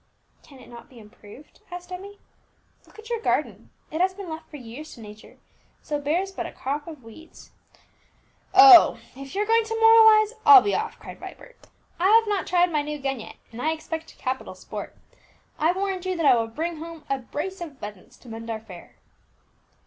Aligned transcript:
"Can 0.41 0.57
it 0.57 0.67
not 0.67 0.89
be 0.89 0.97
improved?" 0.97 1.61
asked 1.69 1.91
Emmie. 1.91 2.17
"Look 2.87 2.97
at 2.97 3.11
your 3.11 3.19
garden, 3.21 3.69
it 3.91 4.01
has 4.01 4.15
been 4.15 4.31
left 4.31 4.49
for 4.49 4.57
years 4.57 4.95
to 4.95 4.99
nature, 4.99 5.37
so 5.83 5.99
bears 6.01 6.31
but 6.31 6.47
a 6.47 6.51
crop 6.51 6.87
of 6.87 7.03
weeds." 7.03 7.51
"Oh, 8.51 8.97
if 9.15 9.35
you 9.35 9.43
are 9.43 9.45
going 9.45 9.63
to 9.63 9.79
moralize, 9.79 10.33
I'll 10.43 10.63
be 10.63 10.73
off!" 10.73 10.97
cried 10.97 11.19
Vibert. 11.19 11.67
"I 11.99 12.07
have 12.07 12.27
not 12.27 12.47
tried 12.47 12.71
my 12.71 12.81
new 12.81 12.97
gun 12.97 13.19
yet, 13.19 13.35
and 13.51 13.61
I 13.61 13.73
expect 13.73 14.17
capital 14.17 14.55
sport. 14.55 14.95
I 15.59 15.71
warrant 15.71 16.07
you 16.07 16.17
that 16.17 16.25
I 16.25 16.33
will 16.35 16.47
bring 16.47 16.77
home 16.77 17.05
a 17.07 17.19
brace 17.19 17.61
of 17.61 17.77
pheasants 17.77 18.17
to 18.17 18.27
mend 18.27 18.49
our 18.49 18.59
fare!" 18.61 18.95